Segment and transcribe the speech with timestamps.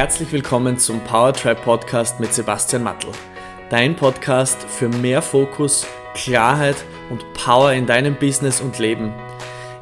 [0.00, 3.10] herzlich willkommen zum Powertribe Podcast mit Sebastian Mattel.
[3.68, 6.76] Dein Podcast für mehr Fokus, Klarheit
[7.10, 9.12] und Power in deinem Business und Leben.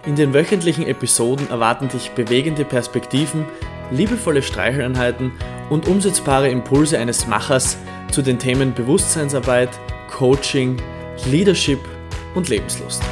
[0.07, 3.45] In den wöchentlichen Episoden erwarten dich bewegende Perspektiven,
[3.93, 5.31] liebevolle Streicheleinheiten
[5.71, 7.79] und umsetzbare Impulse eines Machers
[8.11, 9.71] zu den Themen Bewusstseinsarbeit,
[10.11, 10.83] Coaching,
[11.27, 11.79] Leadership
[12.35, 13.05] und Lebenslust.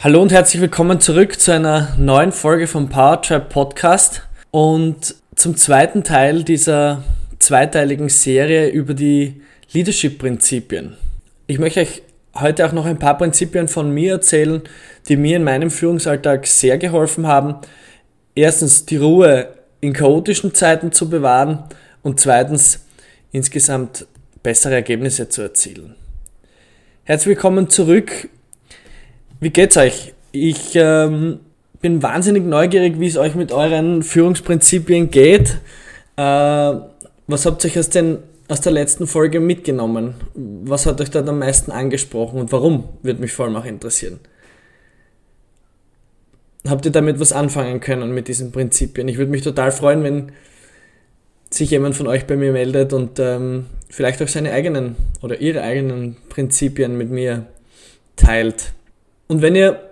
[0.00, 6.04] Hallo und herzlich willkommen zurück zu einer neuen Folge vom Powertrap Podcast und zum zweiten
[6.04, 7.02] Teil dieser
[7.40, 9.42] zweiteiligen Serie über die
[9.72, 10.96] Leadership-Prinzipien.
[11.48, 12.02] Ich möchte euch
[12.36, 14.62] heute auch noch ein paar Prinzipien von mir erzählen,
[15.08, 17.56] die mir in meinem Führungsalltag sehr geholfen haben.
[18.36, 19.48] Erstens die Ruhe
[19.80, 21.64] in chaotischen Zeiten zu bewahren
[22.04, 22.86] und zweitens
[23.32, 24.06] insgesamt
[24.44, 25.96] bessere Ergebnisse zu erzielen.
[27.02, 28.28] Herzlich willkommen zurück
[29.40, 30.14] wie geht's euch?
[30.32, 31.40] Ich ähm,
[31.80, 35.58] bin wahnsinnig neugierig, wie es euch mit euren Führungsprinzipien geht.
[36.16, 36.74] Äh,
[37.26, 40.14] was habt ihr euch aus, den, aus der letzten Folge mitgenommen?
[40.34, 42.88] Was hat euch da am meisten angesprochen und warum?
[43.02, 44.18] Würde mich vor auch interessieren.
[46.66, 49.08] Habt ihr damit was anfangen können mit diesen Prinzipien?
[49.08, 50.32] Ich würde mich total freuen, wenn
[51.50, 55.62] sich jemand von euch bei mir meldet und ähm, vielleicht auch seine eigenen oder ihre
[55.62, 57.46] eigenen Prinzipien mit mir
[58.16, 58.72] teilt.
[59.28, 59.88] Und wenn ihr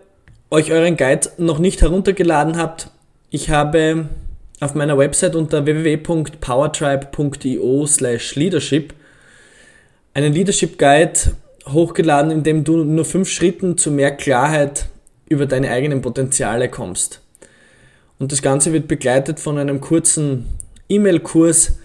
[0.50, 2.90] euch euren Guide noch nicht heruntergeladen habt,
[3.30, 4.08] ich habe
[4.60, 8.94] auf meiner Website unter www.powertribe.io slash leadership
[10.14, 11.12] einen Leadership Guide
[11.68, 14.86] hochgeladen, in dem du nur fünf Schritten zu mehr Klarheit
[15.28, 17.20] über deine eigenen Potenziale kommst.
[18.18, 20.46] Und das Ganze wird begleitet von einem kurzen
[20.88, 21.76] E-Mail-Kurs,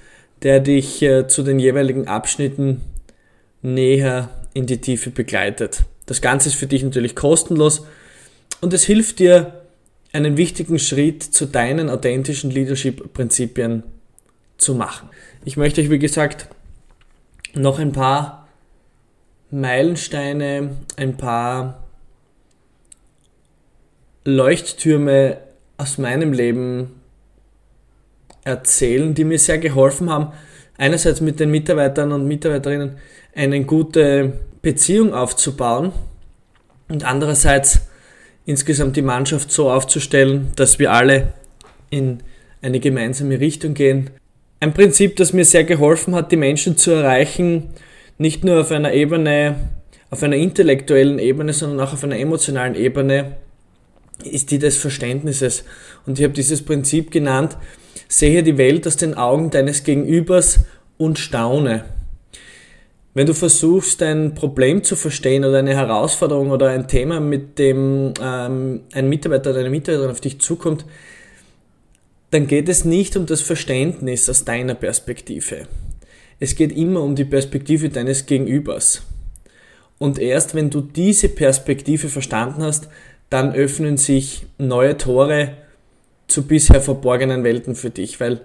[0.43, 2.79] der dich äh, zu den jeweiligen Abschnitten
[3.61, 5.83] näher in die Tiefe begleitet.
[6.11, 7.85] Das Ganze ist für dich natürlich kostenlos
[8.59, 9.61] und es hilft dir,
[10.11, 13.83] einen wichtigen Schritt zu deinen authentischen Leadership-Prinzipien
[14.57, 15.07] zu machen.
[15.45, 16.49] Ich möchte euch, wie gesagt,
[17.53, 18.49] noch ein paar
[19.51, 21.81] Meilensteine, ein paar
[24.25, 25.37] Leuchttürme
[25.77, 26.99] aus meinem Leben
[28.43, 30.33] erzählen, die mir sehr geholfen haben,
[30.77, 32.97] einerseits mit den Mitarbeitern und Mitarbeiterinnen
[33.33, 35.91] eine gute Beziehung aufzubauen
[36.87, 37.81] und andererseits
[38.45, 41.33] insgesamt die Mannschaft so aufzustellen, dass wir alle
[41.89, 42.19] in
[42.61, 44.09] eine gemeinsame Richtung gehen.
[44.59, 47.69] Ein Prinzip, das mir sehr geholfen hat, die Menschen zu erreichen,
[48.17, 49.55] nicht nur auf einer Ebene,
[50.11, 53.37] auf einer intellektuellen Ebene, sondern auch auf einer emotionalen Ebene,
[54.23, 55.63] ist die des Verständnisses.
[56.05, 57.57] Und ich habe dieses Prinzip genannt,
[58.07, 60.59] sehe die Welt aus den Augen deines Gegenübers
[60.97, 61.85] und staune.
[63.13, 68.13] Wenn du versuchst, ein Problem zu verstehen oder eine Herausforderung oder ein Thema, mit dem
[68.21, 70.85] ähm, ein Mitarbeiter oder eine Mitarbeiterin auf dich zukommt,
[72.29, 75.67] dann geht es nicht um das Verständnis aus deiner Perspektive.
[76.39, 79.01] Es geht immer um die Perspektive deines Gegenübers.
[79.99, 82.87] Und erst wenn du diese Perspektive verstanden hast,
[83.29, 85.57] dann öffnen sich neue Tore
[86.27, 88.41] zu bisher verborgenen Welten für dich, weil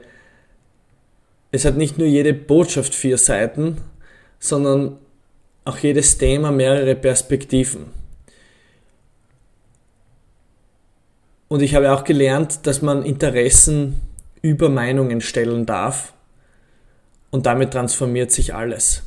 [1.52, 3.78] es hat nicht nur jede Botschaft vier Seiten,
[4.38, 4.98] sondern
[5.64, 7.86] auch jedes Thema mehrere Perspektiven.
[11.48, 14.00] Und ich habe auch gelernt, dass man Interessen
[14.42, 16.12] über Meinungen stellen darf
[17.30, 19.02] und damit transformiert sich alles.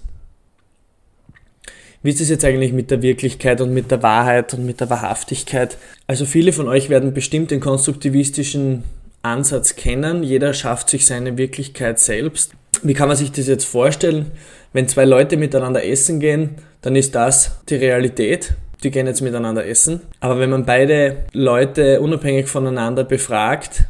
[2.01, 4.90] Wie ist es jetzt eigentlich mit der Wirklichkeit und mit der Wahrheit und mit der
[4.90, 5.78] Wahrhaftigkeit?
[6.07, 8.84] Also viele von euch werden bestimmt den konstruktivistischen
[9.22, 10.24] Ansatz kennen.
[10.24, 12.53] Jeder schafft sich seine Wirklichkeit selbst.
[12.84, 14.31] Wie kann man sich das jetzt vorstellen?
[14.72, 18.53] Wenn zwei Leute miteinander essen gehen, dann ist das die Realität.
[18.84, 20.02] Die gehen jetzt miteinander essen.
[20.22, 23.84] Aber wenn man beide Leute unabhängig voneinander befragt,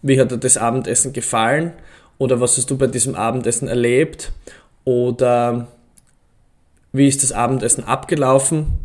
[0.00, 1.72] wie hat dir das Abendessen gefallen?
[2.18, 4.32] Oder was hast du bei diesem Abendessen erlebt?
[4.84, 5.68] Oder
[6.92, 8.78] wie ist das Abendessen abgelaufen?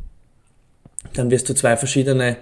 [1.13, 2.37] Dann wirst du zwei verschiedene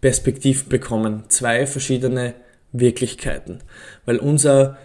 [0.00, 2.34] Perspektiven bekommen, zwei verschiedene
[2.72, 3.60] Wirklichkeiten.
[4.04, 4.76] Weil unser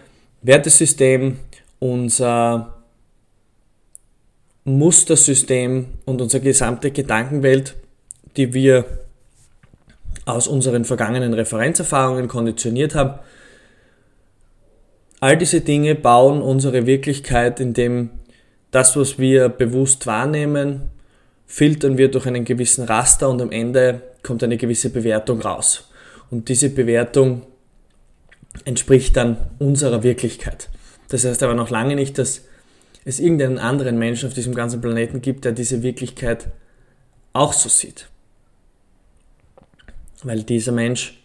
[0.42, 1.38] Wertesystem,
[1.78, 2.82] unser
[4.64, 7.76] Mustersystem und unsere gesamte Gedankenwelt,
[8.36, 8.84] die wir
[10.24, 13.18] aus unseren vergangenen Referenzerfahrungen konditioniert haben,
[15.20, 18.10] all diese Dinge bauen unsere Wirklichkeit, indem
[18.70, 20.90] das, was wir bewusst wahrnehmen,
[21.46, 25.90] filtern wir durch einen gewissen Raster und am Ende kommt eine gewisse Bewertung raus.
[26.30, 27.42] Und diese Bewertung
[28.64, 30.68] entspricht dann unserer Wirklichkeit.
[31.08, 32.42] Das heißt aber noch lange nicht, dass
[33.04, 36.48] es irgendeinen anderen Menschen auf diesem ganzen Planeten gibt, der diese Wirklichkeit
[37.32, 38.08] auch so sieht.
[40.22, 41.22] Weil dieser Mensch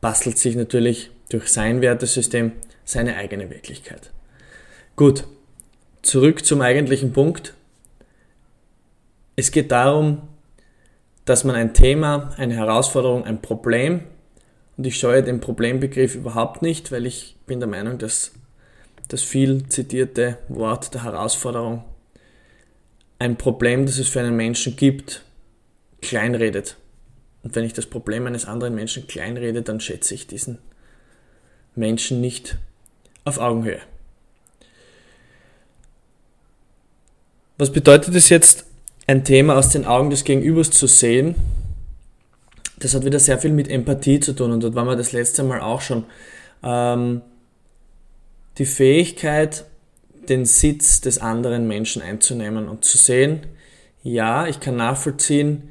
[0.00, 2.52] bastelt sich natürlich durch sein Wertesystem
[2.84, 4.10] seine eigene Wirklichkeit.
[4.96, 5.24] Gut,
[6.02, 7.54] zurück zum eigentlichen Punkt.
[9.34, 10.28] Es geht darum,
[11.24, 14.02] dass man ein Thema, eine Herausforderung, ein Problem,
[14.76, 18.32] und ich scheue den Problembegriff überhaupt nicht, weil ich bin der Meinung, dass
[19.08, 21.84] das viel zitierte Wort der Herausforderung
[23.18, 25.22] ein Problem, das es für einen Menschen gibt,
[26.00, 26.76] kleinredet.
[27.42, 30.58] Und wenn ich das Problem eines anderen Menschen kleinrede, dann schätze ich diesen
[31.74, 32.58] Menschen nicht
[33.24, 33.80] auf Augenhöhe.
[37.58, 38.66] Was bedeutet es jetzt,
[39.06, 41.34] ein Thema aus den Augen des Gegenübers zu sehen?
[42.82, 45.44] Das hat wieder sehr viel mit Empathie zu tun und dort waren wir das letzte
[45.44, 46.04] Mal auch schon.
[46.64, 47.22] Ähm,
[48.58, 49.64] die Fähigkeit,
[50.28, 53.46] den Sitz des anderen Menschen einzunehmen und zu sehen,
[54.02, 55.68] ja, ich kann nachvollziehen,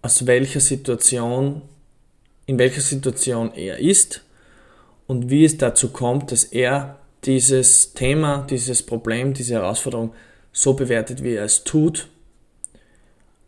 [0.00, 1.60] aus welcher Situation,
[2.46, 4.24] in welcher Situation er ist
[5.06, 10.14] und wie es dazu kommt, dass er dieses Thema, dieses Problem, diese Herausforderung
[10.50, 12.08] so bewertet, wie er es tut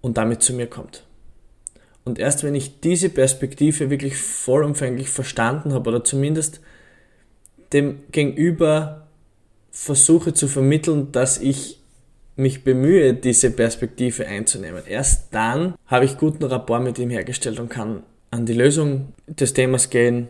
[0.03, 1.05] und damit zu mir kommt.
[2.05, 6.61] Und erst wenn ich diese Perspektive wirklich vollumfänglich verstanden habe oder zumindest
[7.73, 9.07] dem Gegenüber
[9.71, 11.79] versuche zu vermitteln, dass ich
[12.37, 14.83] mich bemühe, diese Perspektive einzunehmen.
[14.87, 19.53] Erst dann habe ich guten Rapport mit ihm hergestellt und kann an die Lösung des
[19.53, 20.29] Themas gehen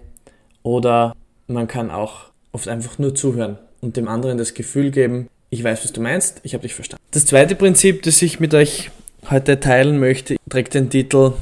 [0.62, 1.14] oder
[1.46, 5.84] man kann auch oft einfach nur zuhören und dem anderen das Gefühl geben, ich weiß,
[5.84, 7.02] was du meinst, ich habe dich verstanden.
[7.10, 8.90] Das zweite Prinzip, das ich mit euch
[9.28, 11.32] heute teilen möchte, trägt den Titel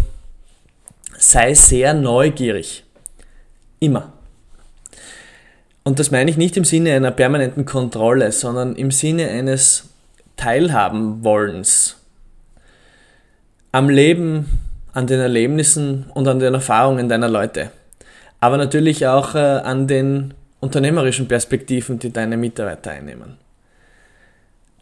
[1.20, 2.84] Sei sehr neugierig.
[3.80, 4.12] Immer.
[5.82, 9.88] Und das meine ich nicht im Sinne einer permanenten Kontrolle, sondern im Sinne eines
[10.36, 11.96] Teilhabenwollens
[13.72, 14.60] am Leben,
[14.92, 17.70] an den Erlebnissen und an den Erfahrungen deiner Leute.
[18.40, 23.36] Aber natürlich auch äh, an den unternehmerischen Perspektiven, die deine Mitarbeiter einnehmen.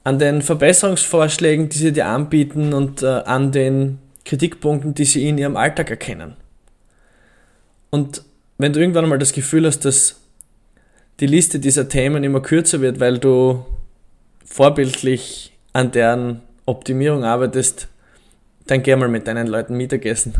[0.05, 5.38] An den Verbesserungsvorschlägen, die sie dir anbieten und äh, an den Kritikpunkten, die sie in
[5.38, 6.37] ihrem Alltag erkennen.
[7.90, 8.23] Und
[8.58, 10.20] wenn du irgendwann mal das Gefühl hast, dass
[11.20, 13.64] die Liste dieser Themen immer kürzer wird, weil du
[14.44, 17.88] vorbildlich an deren Optimierung arbeitest,
[18.67, 20.34] dann geh mal mit deinen Leuten Mittagessen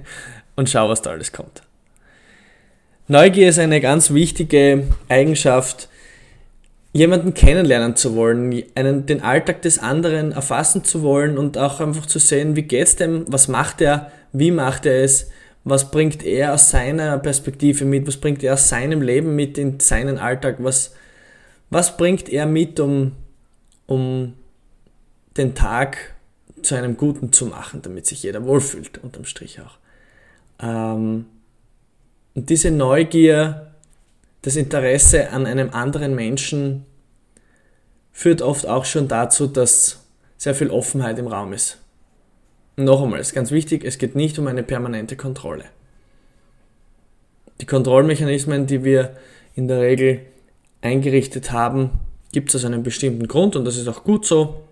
[0.56, 1.62] und schau, was da alles kommt.
[3.08, 5.88] Neugier ist eine ganz wichtige Eigenschaft,
[6.94, 12.06] jemanden kennenlernen zu wollen, einen, den Alltag des anderen erfassen zu wollen und auch einfach
[12.06, 15.28] zu sehen, wie geht's dem, was macht er, wie macht er es,
[15.64, 19.80] was bringt er aus seiner Perspektive mit, was bringt er aus seinem Leben mit in
[19.80, 20.94] seinen Alltag, was,
[21.68, 23.12] was bringt er mit, um,
[23.86, 24.34] um
[25.36, 26.14] den Tag
[26.62, 29.78] zu einem guten zu machen, damit sich jeder wohlfühlt, unterm Strich auch.
[30.62, 31.26] Ähm,
[32.34, 33.73] und diese Neugier,
[34.44, 36.84] das Interesse an einem anderen Menschen
[38.12, 40.04] führt oft auch schon dazu, dass
[40.36, 41.78] sehr viel Offenheit im Raum ist.
[42.76, 45.64] Noch einmal, ist ganz wichtig, es geht nicht um eine permanente Kontrolle.
[47.62, 49.16] Die Kontrollmechanismen, die wir
[49.54, 50.20] in der Regel
[50.82, 52.00] eingerichtet haben,
[52.30, 54.62] gibt es aus einem bestimmten Grund und das ist auch gut so.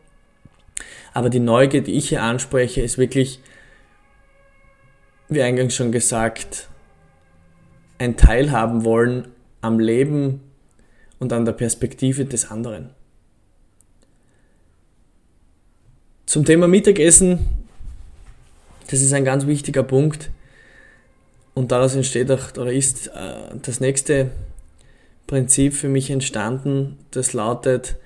[1.15, 3.41] Aber die Neugier, die ich hier anspreche, ist wirklich,
[5.31, 6.69] wie eingangs schon gesagt,
[7.97, 9.32] ein Teilhaben wollen
[9.62, 10.40] am Leben
[11.19, 12.90] und an der Perspektive des anderen.
[16.26, 17.62] Zum Thema Mittagessen
[18.92, 20.31] das ist ein ganz wichtiger Punkt.
[21.54, 24.31] Und daraus entsteht auch, oder ist äh, das nächste
[25.26, 27.97] Prinzip für mich entstanden, das lautet,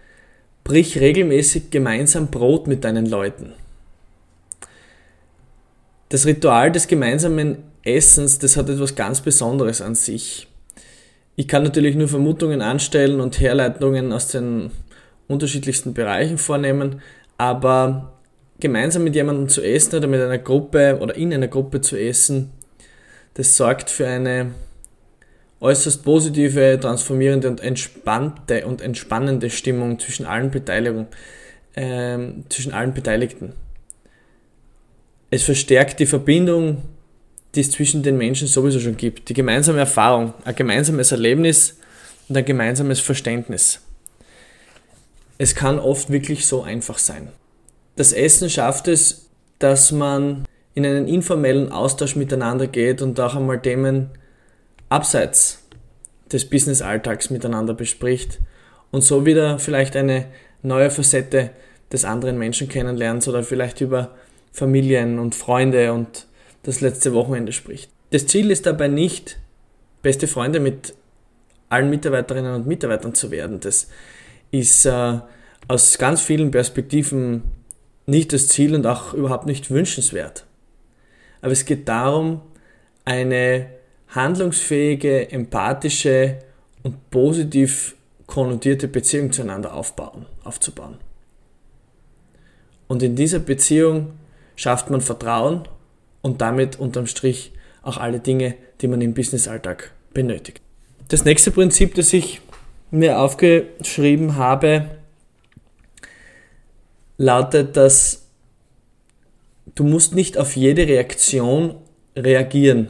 [0.62, 3.52] brich regelmäßig gemeinsam Brot mit deinen Leuten.
[6.08, 10.46] Das Ritual des gemeinsamen Essens, das hat etwas ganz Besonderes an sich.
[11.36, 14.70] Ich kann natürlich nur Vermutungen anstellen und Herleitungen aus den
[15.28, 17.02] unterschiedlichsten Bereichen vornehmen,
[17.36, 18.14] aber
[18.58, 22.52] gemeinsam mit jemandem zu essen oder mit einer Gruppe oder in einer Gruppe zu essen,
[23.34, 24.52] das sorgt für eine
[25.60, 31.08] äußerst positive, transformierende und entspannte und entspannende Stimmung zwischen allen Beteiligungen,
[31.74, 33.52] äh, zwischen allen Beteiligten.
[35.30, 36.82] Es verstärkt die Verbindung,
[37.56, 39.28] die es zwischen den Menschen sowieso schon gibt.
[39.28, 41.78] Die gemeinsame Erfahrung, ein gemeinsames Erlebnis
[42.28, 43.80] und ein gemeinsames Verständnis.
[45.38, 47.28] Es kann oft wirklich so einfach sein.
[47.96, 49.26] Das Essen schafft es,
[49.58, 50.44] dass man
[50.74, 54.10] in einen informellen Austausch miteinander geht und auch einmal Themen
[54.90, 55.62] abseits
[56.30, 58.40] des Business-Alltags miteinander bespricht
[58.90, 60.26] und so wieder vielleicht eine
[60.62, 61.50] neue Facette
[61.90, 64.14] des anderen Menschen kennenlernt oder vielleicht über
[64.52, 66.26] Familien und Freunde und
[66.66, 67.90] das letzte Wochenende spricht.
[68.10, 69.38] Das Ziel ist dabei nicht,
[70.02, 70.94] beste Freunde mit
[71.68, 73.60] allen Mitarbeiterinnen und Mitarbeitern zu werden.
[73.60, 73.88] Das
[74.50, 75.20] ist äh,
[75.68, 77.44] aus ganz vielen Perspektiven
[78.06, 80.44] nicht das Ziel und auch überhaupt nicht wünschenswert.
[81.40, 82.40] Aber es geht darum,
[83.04, 83.68] eine
[84.08, 86.38] handlungsfähige, empathische
[86.82, 87.94] und positiv
[88.26, 90.98] konnotierte Beziehung zueinander aufbauen, aufzubauen.
[92.88, 94.12] Und in dieser Beziehung
[94.56, 95.68] schafft man Vertrauen
[96.26, 97.52] und damit unterm Strich
[97.82, 100.60] auch alle Dinge, die man im Businessalltag benötigt.
[101.06, 102.40] Das nächste Prinzip, das ich
[102.90, 104.90] mir aufgeschrieben habe,
[107.16, 108.26] lautet, dass
[109.76, 111.76] du musst nicht auf jede Reaktion
[112.16, 112.88] reagieren.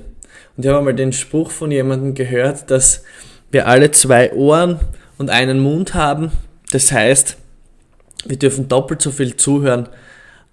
[0.56, 3.04] Und ich habe einmal den Spruch von jemandem gehört, dass
[3.50, 4.80] wir alle zwei Ohren
[5.18, 6.32] und einen Mund haben.
[6.72, 7.36] Das heißt,
[8.24, 9.90] wir dürfen doppelt so viel zuhören,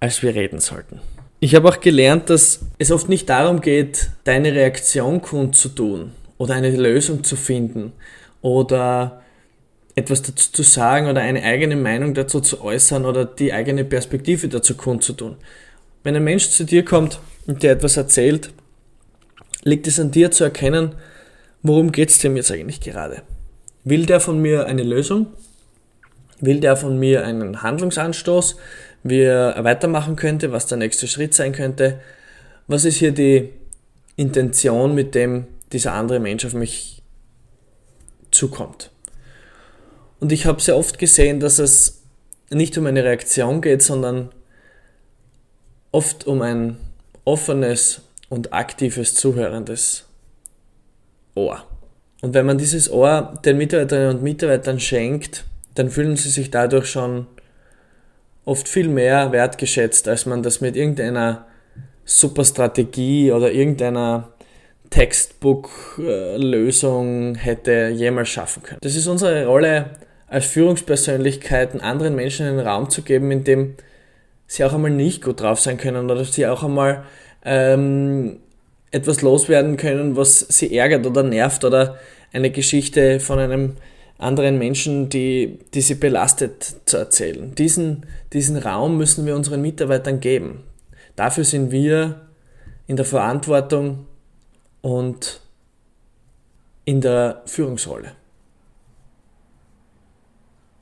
[0.02, 1.00] als wir reden sollten.
[1.43, 6.71] Ich habe auch gelernt, dass es oft nicht darum geht, deine Reaktion kundzutun oder eine
[6.71, 7.91] Lösung zu finden
[8.41, 9.21] oder
[9.93, 14.47] etwas dazu zu sagen oder eine eigene Meinung dazu zu äußern oder die eigene Perspektive
[14.47, 15.35] dazu kundzutun.
[16.03, 18.53] Wenn ein Mensch zu dir kommt und dir etwas erzählt,
[19.63, 20.95] liegt es an dir zu erkennen,
[21.62, 23.21] worum geht es dem jetzt eigentlich gerade.
[23.83, 25.27] Will der von mir eine Lösung?
[26.39, 28.55] Will der von mir einen Handlungsanstoß,
[29.03, 32.00] wie er weitermachen könnte, was der nächste Schritt sein könnte?
[32.67, 33.50] Was ist hier die
[34.15, 37.01] Intention, mit dem dieser andere Mensch auf mich
[38.31, 38.91] zukommt?
[40.19, 42.01] Und ich habe sehr oft gesehen, dass es
[42.50, 44.29] nicht um eine Reaktion geht, sondern
[45.91, 46.77] oft um ein
[47.25, 50.05] offenes und aktives, zuhörendes
[51.36, 51.65] Ohr.
[52.22, 55.43] Und wenn man dieses Ohr den Mitarbeiterinnen und Mitarbeitern schenkt,
[55.75, 57.27] dann fühlen sie sich dadurch schon
[58.45, 61.45] oft viel mehr wertgeschätzt, als man das mit irgendeiner
[62.05, 64.29] Superstrategie oder irgendeiner
[64.89, 68.79] Textbook-Lösung hätte jemals schaffen können.
[68.81, 69.91] Das ist unsere Rolle
[70.27, 73.75] als Führungspersönlichkeiten, anderen Menschen einen Raum zu geben, in dem
[74.47, 77.03] sie auch einmal nicht gut drauf sein können oder sie auch einmal
[77.45, 78.39] ähm,
[78.91, 81.97] etwas loswerden können, was sie ärgert oder nervt oder
[82.31, 83.73] eine Geschichte von einem
[84.24, 87.53] anderen Menschen, die, die sie belastet, zu erzählen.
[87.56, 90.63] Diesen, diesen Raum müssen wir unseren Mitarbeitern geben.
[91.15, 92.22] Dafür sind wir
[92.88, 94.08] in der Verantwortung
[94.82, 95.42] und
[96.86, 98.12] in der Führungsrolle.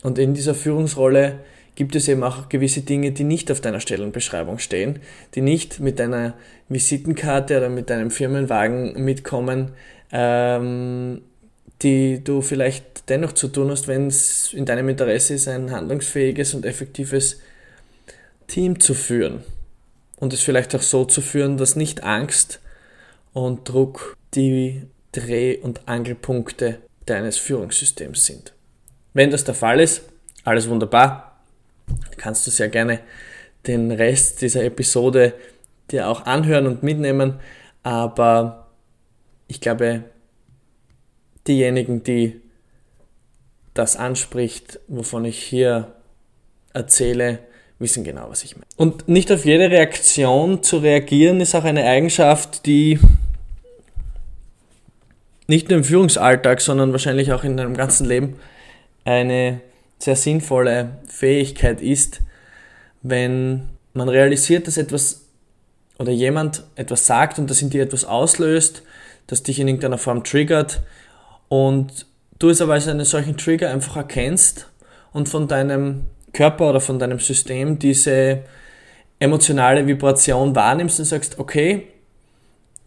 [0.03, 1.39] Und in dieser Führungsrolle
[1.75, 4.99] gibt es eben auch gewisse Dinge, die nicht auf deiner Stellenbeschreibung stehen,
[5.35, 6.33] die nicht mit deiner
[6.69, 9.71] Visitenkarte oder mit deinem Firmenwagen mitkommen,
[10.11, 11.21] ähm,
[11.81, 16.53] die du vielleicht dennoch zu tun hast, wenn es in deinem Interesse ist, ein handlungsfähiges
[16.53, 17.39] und effektives
[18.47, 19.43] Team zu führen.
[20.17, 22.59] Und es vielleicht auch so zu führen, dass nicht Angst
[23.33, 28.53] und Druck die Dreh- und Angelpunkte deines Führungssystems sind.
[29.13, 30.03] Wenn das der Fall ist,
[30.43, 31.41] alles wunderbar,
[32.17, 32.99] kannst du sehr gerne
[33.67, 35.33] den Rest dieser Episode
[35.91, 37.39] dir auch anhören und mitnehmen,
[37.83, 38.67] aber
[39.47, 40.03] ich glaube,
[41.47, 42.41] diejenigen, die
[43.73, 45.93] das anspricht, wovon ich hier
[46.73, 47.39] erzähle,
[47.79, 48.67] wissen genau, was ich meine.
[48.77, 52.99] Und nicht auf jede Reaktion zu reagieren, ist auch eine Eigenschaft, die
[55.47, 58.37] nicht nur im Führungsalltag, sondern wahrscheinlich auch in deinem ganzen Leben
[59.03, 59.61] eine
[59.99, 62.21] sehr sinnvolle Fähigkeit ist,
[63.01, 65.25] wenn man realisiert, dass etwas
[65.99, 68.83] oder jemand etwas sagt und das in dir etwas auslöst,
[69.27, 70.81] das dich in irgendeiner Form triggert,
[71.51, 72.05] und
[72.39, 74.69] du es aber als einen solchen Trigger einfach erkennst
[75.11, 78.43] und von deinem Körper oder von deinem System diese
[79.19, 81.89] emotionale Vibration wahrnimmst und sagst, okay,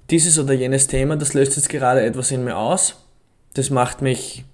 [0.09, 3.05] dieses oder jenes Thema, das löst jetzt gerade etwas in mir aus,
[3.53, 4.47] das macht mich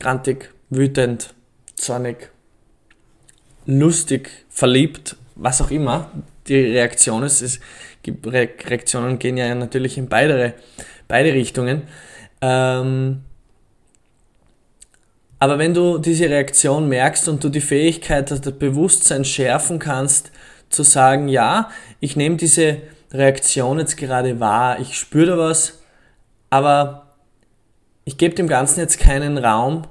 [0.00, 1.34] grantig, wütend,
[1.74, 2.30] zornig,
[3.66, 6.10] lustig, verliebt, was auch immer
[6.48, 7.42] die Reaktion ist.
[7.42, 7.60] Es
[8.02, 10.54] gibt Reaktionen gehen ja natürlich in beide,
[11.06, 11.82] beide Richtungen.
[12.40, 13.24] Ähm,
[15.42, 20.30] aber wenn du diese Reaktion merkst und du die Fähigkeit, das Bewusstsein schärfen kannst,
[20.68, 21.68] zu sagen, ja,
[21.98, 22.76] ich nehme diese
[23.10, 25.82] Reaktion jetzt gerade wahr, ich spüre da was,
[26.48, 27.16] aber
[28.04, 29.88] ich gebe dem Ganzen jetzt keinen Raum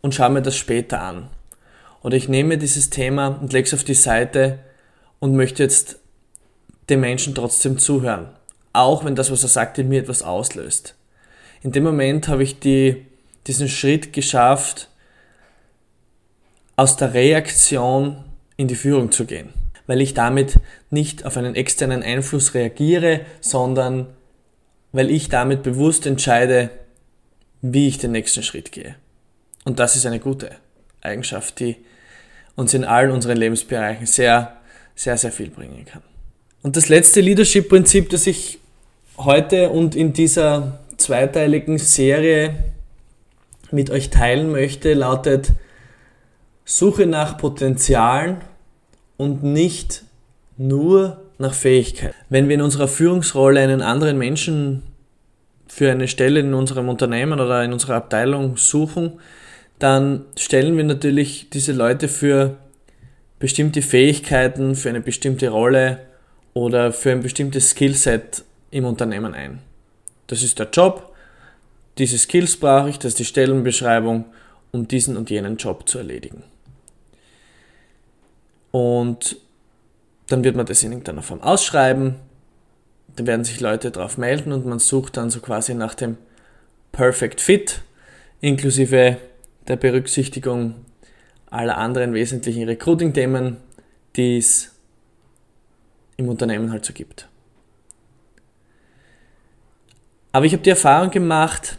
[0.00, 1.28] und schaue mir das später an.
[2.02, 4.58] Oder ich nehme dieses Thema und lege es auf die Seite
[5.20, 6.00] und möchte jetzt
[6.90, 8.30] dem Menschen trotzdem zuhören.
[8.72, 10.96] Auch wenn das, was er sagt, in mir etwas auslöst.
[11.62, 13.06] In dem Moment habe ich die
[13.48, 14.88] diesen Schritt geschafft,
[16.76, 18.24] aus der Reaktion
[18.56, 19.48] in die Führung zu gehen,
[19.86, 24.06] weil ich damit nicht auf einen externen Einfluss reagiere, sondern
[24.92, 26.70] weil ich damit bewusst entscheide,
[27.62, 28.94] wie ich den nächsten Schritt gehe.
[29.64, 30.50] Und das ist eine gute
[31.00, 31.76] Eigenschaft, die
[32.54, 34.56] uns in allen unseren Lebensbereichen sehr,
[34.94, 36.02] sehr, sehr viel bringen kann.
[36.62, 38.58] Und das letzte Leadership-Prinzip, das ich
[39.16, 42.54] heute und in dieser zweiteiligen Serie
[43.70, 45.52] mit euch teilen möchte, lautet
[46.64, 48.38] Suche nach Potenzialen
[49.16, 50.04] und nicht
[50.56, 52.14] nur nach Fähigkeit.
[52.28, 54.82] Wenn wir in unserer Führungsrolle einen anderen Menschen
[55.68, 59.20] für eine Stelle in unserem Unternehmen oder in unserer Abteilung suchen,
[59.78, 62.56] dann stellen wir natürlich diese Leute für
[63.38, 66.00] bestimmte Fähigkeiten, für eine bestimmte Rolle
[66.54, 69.60] oder für ein bestimmtes Skillset im Unternehmen ein.
[70.26, 71.07] Das ist der Job,
[71.98, 74.24] diese Skills brauche ich, das ist die Stellenbeschreibung,
[74.70, 76.44] um diesen und jenen Job zu erledigen.
[78.70, 79.36] Und
[80.28, 82.16] dann wird man das in irgendeiner Form ausschreiben,
[83.16, 86.18] da werden sich Leute drauf melden und man sucht dann so quasi nach dem
[86.92, 87.82] Perfect Fit,
[88.40, 89.16] inklusive
[89.66, 90.74] der Berücksichtigung
[91.50, 93.56] aller anderen wesentlichen Recruiting-Themen,
[94.16, 94.74] die es
[96.16, 97.28] im Unternehmen halt so gibt.
[100.30, 101.78] Aber ich habe die Erfahrung gemacht,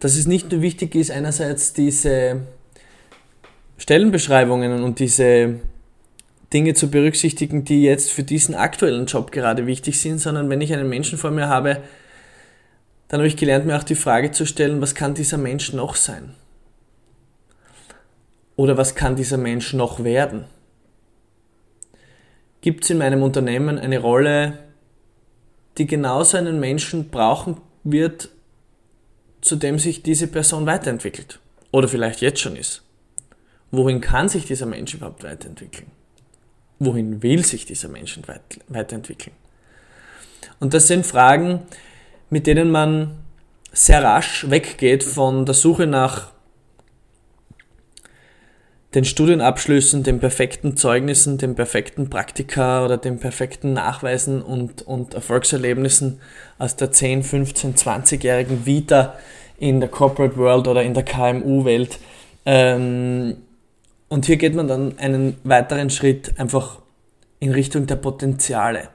[0.00, 2.40] dass es nicht nur wichtig ist, einerseits diese
[3.76, 5.60] Stellenbeschreibungen und diese
[6.52, 10.72] Dinge zu berücksichtigen, die jetzt für diesen aktuellen Job gerade wichtig sind, sondern wenn ich
[10.72, 11.82] einen Menschen vor mir habe,
[13.08, 15.94] dann habe ich gelernt, mir auch die Frage zu stellen, was kann dieser Mensch noch
[15.94, 16.34] sein?
[18.56, 20.44] Oder was kann dieser Mensch noch werden?
[22.60, 24.58] Gibt es in meinem Unternehmen eine Rolle,
[25.78, 28.28] die genauso einen Menschen brauchen wird,
[29.40, 31.40] zu dem sich diese Person weiterentwickelt?
[31.72, 32.82] Oder vielleicht jetzt schon ist?
[33.70, 35.90] Wohin kann sich dieser Mensch überhaupt weiterentwickeln?
[36.78, 38.18] Wohin will sich dieser Mensch
[38.68, 39.36] weiterentwickeln?
[40.58, 41.62] Und das sind Fragen,
[42.30, 43.18] mit denen man
[43.72, 46.32] sehr rasch weggeht von der Suche nach
[48.94, 56.20] den Studienabschlüssen, den perfekten Zeugnissen, den perfekten Praktika oder den perfekten Nachweisen und, und Erfolgserlebnissen
[56.58, 59.16] aus der 10, 15, 20-jährigen Vita
[59.58, 61.98] in der Corporate World oder in der KMU-Welt.
[62.44, 63.36] Ähm,
[64.08, 66.80] und hier geht man dann einen weiteren Schritt einfach
[67.38, 68.88] in Richtung der Potenziale.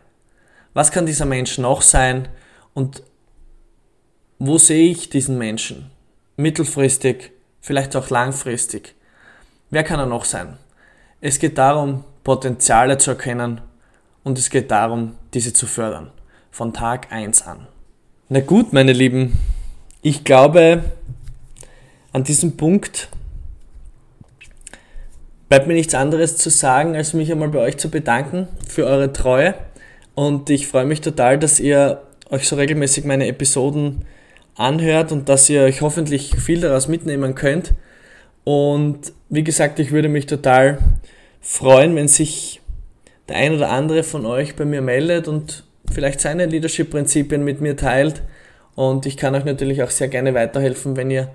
[0.74, 2.28] Was kann dieser Mensch noch sein
[2.74, 3.02] und
[4.40, 5.90] wo sehe ich diesen Menschen?
[6.36, 7.32] Mittelfristig,
[7.62, 8.96] vielleicht auch langfristig.
[9.72, 10.58] Wer kann er noch sein?
[11.22, 13.62] Es geht darum, Potenziale zu erkennen
[14.24, 16.12] und es geht darum, diese zu fördern.
[16.52, 17.68] Von Tag 1 an.
[18.30, 19.40] Na gut, meine Lieben,
[20.02, 20.84] ich glaube,
[22.12, 23.10] an diesem Punkt
[25.50, 29.14] bleibt mir nichts anderes zu sagen, als mich einmal bei euch zu bedanken für eure
[29.14, 29.56] Treue.
[30.14, 34.06] Und ich freue mich total, dass ihr euch so regelmäßig meine Episoden
[34.56, 37.74] anhört und dass ihr euch hoffentlich viel daraus mitnehmen könnt.
[38.46, 40.78] Und wie gesagt, ich würde mich total
[41.42, 42.62] freuen, wenn sich
[43.28, 47.76] der ein oder andere von euch bei mir meldet und vielleicht seine Leadership-Prinzipien mit mir
[47.76, 48.22] teilt.
[48.76, 51.30] Und ich kann euch natürlich auch sehr gerne weiterhelfen, wenn ihr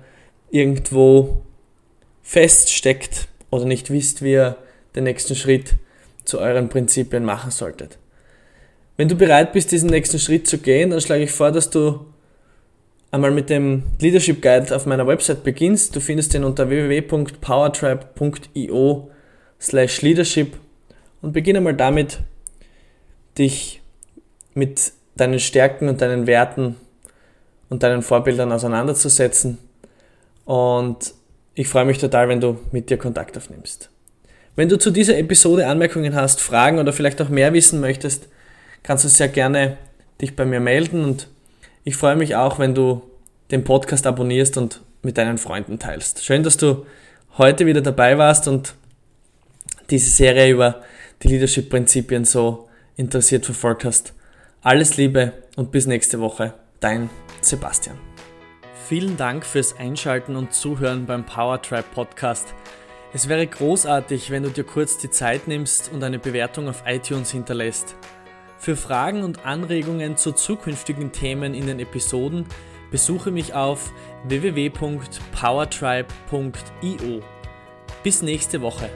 [0.51, 1.41] irgendwo
[2.23, 4.57] feststeckt oder nicht wisst, wie ihr
[4.95, 5.75] den nächsten Schritt
[6.23, 7.97] zu euren Prinzipien machen solltet.
[8.95, 12.05] Wenn du bereit bist, diesen nächsten Schritt zu gehen, dann schlage ich vor, dass du
[13.11, 15.95] einmal mit dem Leadership Guide auf meiner Website beginnst.
[15.95, 19.11] Du findest den unter www.powertribe.io
[19.59, 20.57] slash leadership
[21.21, 22.19] und beginne mal damit,
[23.37, 23.81] dich
[24.53, 26.75] mit deinen Stärken und deinen Werten
[27.69, 29.57] und deinen Vorbildern auseinanderzusetzen.
[30.45, 31.13] Und
[31.53, 33.89] ich freue mich total, wenn du mit dir Kontakt aufnimmst.
[34.55, 38.27] Wenn du zu dieser Episode Anmerkungen hast, Fragen oder vielleicht auch mehr wissen möchtest,
[38.83, 39.77] kannst du sehr gerne
[40.19, 41.27] dich bei mir melden und
[41.83, 43.01] ich freue mich auch, wenn du
[43.49, 46.23] den Podcast abonnierst und mit deinen Freunden teilst.
[46.23, 46.85] Schön, dass du
[47.37, 48.75] heute wieder dabei warst und
[49.89, 50.81] diese Serie über
[51.23, 54.13] die Leadership-Prinzipien so interessiert verfolgt hast.
[54.61, 56.53] Alles Liebe und bis nächste Woche.
[56.79, 57.09] Dein
[57.41, 57.97] Sebastian.
[58.87, 61.59] Vielen Dank fürs Einschalten und Zuhören beim Power
[61.93, 62.53] Podcast.
[63.13, 67.31] Es wäre großartig, wenn du dir kurz die Zeit nimmst und eine Bewertung auf iTunes
[67.31, 67.95] hinterlässt.
[68.61, 72.45] Für Fragen und Anregungen zu zukünftigen Themen in den Episoden
[72.91, 73.91] besuche mich auf
[74.25, 77.21] www.powertribe.io.
[78.03, 78.91] Bis nächste Woche.